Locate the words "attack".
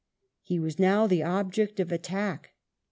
1.91-2.55